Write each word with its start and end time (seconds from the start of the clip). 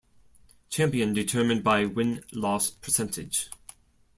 Champion 0.71 1.13
determined 1.13 1.63
by 1.63 1.85
win-loss 1.85 2.71
percentage. 2.71 3.51